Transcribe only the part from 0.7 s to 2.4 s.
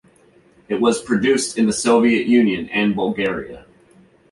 was produced in the Soviet